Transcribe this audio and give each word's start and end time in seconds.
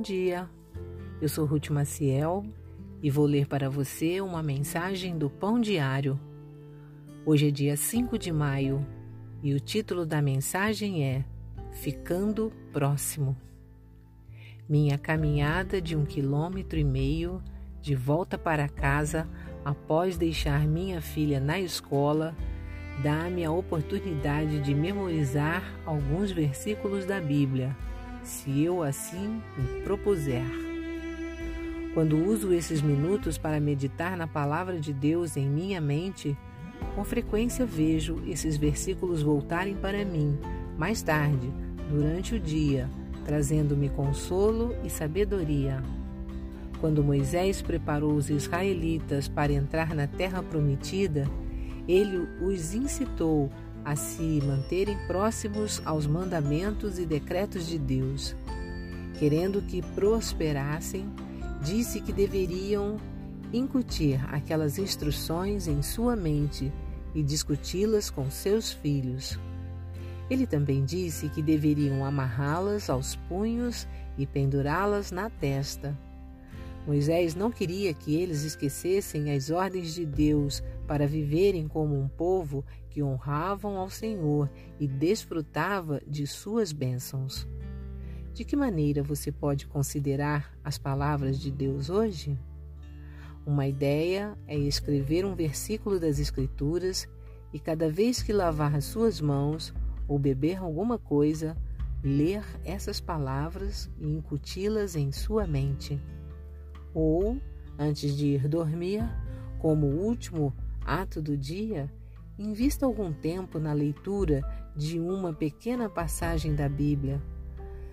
dia. 0.00 0.48
Eu 1.20 1.28
sou 1.28 1.44
Ruth 1.44 1.70
Maciel 1.70 2.44
e 3.02 3.10
vou 3.10 3.26
ler 3.26 3.46
para 3.46 3.68
você 3.68 4.20
uma 4.20 4.42
mensagem 4.42 5.16
do 5.18 5.28
Pão 5.28 5.60
Diário. 5.60 6.18
Hoje 7.24 7.48
é 7.48 7.50
dia 7.50 7.76
5 7.76 8.18
de 8.18 8.32
maio 8.32 8.84
e 9.42 9.54
o 9.54 9.60
título 9.60 10.06
da 10.06 10.22
mensagem 10.22 11.04
é 11.04 11.24
Ficando 11.72 12.52
Próximo. 12.72 13.36
Minha 14.68 14.96
caminhada 14.98 15.80
de 15.80 15.96
um 15.96 16.04
quilômetro 16.04 16.78
e 16.78 16.84
meio 16.84 17.42
de 17.80 17.94
volta 17.94 18.38
para 18.38 18.68
casa 18.68 19.28
após 19.64 20.16
deixar 20.16 20.66
minha 20.66 21.00
filha 21.00 21.40
na 21.40 21.58
escola 21.60 22.36
dá-me 23.02 23.44
a 23.44 23.50
oportunidade 23.50 24.60
de 24.60 24.74
memorizar 24.74 25.62
alguns 25.84 26.30
versículos 26.30 27.04
da 27.04 27.20
Bíblia 27.20 27.76
se 28.22 28.62
eu 28.62 28.82
assim 28.82 29.42
me 29.56 29.82
propuser. 29.82 30.44
Quando 31.94 32.16
uso 32.16 32.52
esses 32.52 32.80
minutos 32.80 33.36
para 33.36 33.60
meditar 33.60 34.16
na 34.16 34.26
palavra 34.26 34.80
de 34.80 34.92
Deus 34.92 35.36
em 35.36 35.48
minha 35.48 35.80
mente, 35.80 36.36
com 36.94 37.04
frequência 37.04 37.66
vejo 37.66 38.22
esses 38.26 38.56
versículos 38.56 39.22
voltarem 39.22 39.74
para 39.74 40.04
mim 40.04 40.38
mais 40.76 41.02
tarde, 41.02 41.52
durante 41.90 42.34
o 42.34 42.40
dia, 42.40 42.88
trazendo-me 43.24 43.88
consolo 43.90 44.74
e 44.82 44.90
sabedoria. 44.90 45.82
Quando 46.80 47.04
Moisés 47.04 47.62
preparou 47.62 48.14
os 48.14 48.30
israelitas 48.30 49.28
para 49.28 49.52
entrar 49.52 49.94
na 49.94 50.06
terra 50.06 50.42
prometida, 50.42 51.28
ele 51.86 52.26
os 52.40 52.74
incitou 52.74 53.50
a 53.84 53.96
se 53.96 54.40
manterem 54.42 54.96
próximos 55.06 55.82
aos 55.84 56.06
mandamentos 56.06 56.98
e 56.98 57.06
decretos 57.06 57.66
de 57.66 57.78
Deus. 57.78 58.36
Querendo 59.18 59.62
que 59.62 59.82
prosperassem, 59.82 61.08
disse 61.62 62.00
que 62.00 62.12
deveriam 62.12 62.96
incutir 63.52 64.20
aquelas 64.32 64.78
instruções 64.78 65.68
em 65.68 65.82
sua 65.82 66.16
mente 66.16 66.72
e 67.14 67.22
discuti-las 67.22 68.10
com 68.10 68.30
seus 68.30 68.72
filhos. 68.72 69.38
Ele 70.30 70.46
também 70.46 70.84
disse 70.84 71.28
que 71.28 71.42
deveriam 71.42 72.04
amarrá-las 72.04 72.88
aos 72.88 73.16
punhos 73.28 73.86
e 74.16 74.26
pendurá-las 74.26 75.10
na 75.10 75.28
testa. 75.28 75.96
Moisés 76.86 77.34
não 77.34 77.50
queria 77.50 77.94
que 77.94 78.16
eles 78.16 78.42
esquecessem 78.42 79.32
as 79.32 79.50
ordens 79.50 79.94
de 79.94 80.04
Deus 80.04 80.62
para 80.92 81.06
viverem 81.06 81.66
como 81.66 81.98
um 81.98 82.06
povo 82.06 82.62
que 82.90 83.02
honravam 83.02 83.78
ao 83.78 83.88
Senhor 83.88 84.50
e 84.78 84.86
desfrutava 84.86 86.02
de 86.06 86.26
suas 86.26 86.70
bênçãos. 86.70 87.48
De 88.34 88.44
que 88.44 88.54
maneira 88.54 89.02
você 89.02 89.32
pode 89.32 89.66
considerar 89.66 90.54
as 90.62 90.76
palavras 90.76 91.40
de 91.40 91.50
Deus 91.50 91.88
hoje? 91.88 92.38
Uma 93.46 93.66
ideia 93.66 94.36
é 94.46 94.54
escrever 94.54 95.24
um 95.24 95.34
versículo 95.34 95.98
das 95.98 96.18
Escrituras 96.18 97.08
e 97.54 97.58
cada 97.58 97.90
vez 97.90 98.22
que 98.22 98.30
lavar 98.30 98.74
as 98.74 98.84
suas 98.84 99.18
mãos 99.18 99.72
ou 100.06 100.18
beber 100.18 100.58
alguma 100.58 100.98
coisa, 100.98 101.56
ler 102.04 102.44
essas 102.66 103.00
palavras 103.00 103.90
e 103.98 104.06
incuti-las 104.06 104.94
em 104.94 105.10
sua 105.10 105.46
mente. 105.46 105.98
Ou, 106.92 107.40
antes 107.78 108.14
de 108.14 108.26
ir 108.26 108.46
dormir, 108.46 109.02
como 109.58 109.86
último 109.86 110.52
ato 110.84 111.20
do 111.20 111.36
dia, 111.36 111.92
invista 112.38 112.86
algum 112.86 113.12
tempo 113.12 113.58
na 113.58 113.72
leitura 113.72 114.42
de 114.76 114.98
uma 114.98 115.32
pequena 115.32 115.88
passagem 115.88 116.54
da 116.54 116.68
Bíblia. 116.68 117.22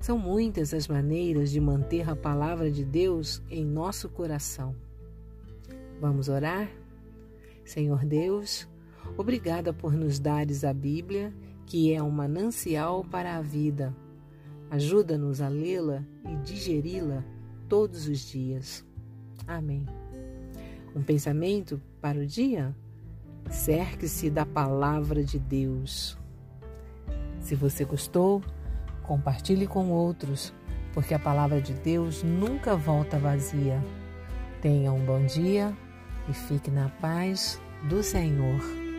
São 0.00 0.18
muitas 0.18 0.72
as 0.72 0.88
maneiras 0.88 1.50
de 1.50 1.60
manter 1.60 2.08
a 2.08 2.16
palavra 2.16 2.70
de 2.70 2.84
Deus 2.84 3.42
em 3.50 3.64
nosso 3.64 4.08
coração. 4.08 4.74
Vamos 6.00 6.28
orar? 6.28 6.70
Senhor 7.64 8.04
Deus, 8.04 8.66
obrigada 9.16 9.72
por 9.72 9.92
nos 9.92 10.18
dares 10.18 10.64
a 10.64 10.72
Bíblia, 10.72 11.34
que 11.66 11.92
é 11.92 12.02
um 12.02 12.10
manancial 12.10 13.04
para 13.04 13.36
a 13.36 13.42
vida. 13.42 13.94
Ajuda-nos 14.70 15.40
a 15.40 15.48
lê-la 15.48 16.04
e 16.24 16.36
digeri-la 16.36 17.24
todos 17.68 18.08
os 18.08 18.20
dias. 18.20 18.84
Amém. 19.46 19.99
Um 20.94 21.02
pensamento 21.02 21.80
para 22.00 22.18
o 22.18 22.26
dia? 22.26 22.74
Cerque-se 23.48 24.30
da 24.30 24.44
palavra 24.44 25.22
de 25.22 25.38
Deus. 25.38 26.18
Se 27.40 27.54
você 27.54 27.84
gostou, 27.84 28.42
compartilhe 29.02 29.66
com 29.66 29.90
outros, 29.90 30.52
porque 30.92 31.14
a 31.14 31.18
palavra 31.18 31.60
de 31.60 31.74
Deus 31.74 32.22
nunca 32.22 32.76
volta 32.76 33.18
vazia. 33.18 33.82
Tenha 34.60 34.92
um 34.92 35.04
bom 35.04 35.24
dia 35.24 35.76
e 36.28 36.34
fique 36.34 36.70
na 36.70 36.88
paz 36.88 37.60
do 37.88 38.02
Senhor. 38.02 38.89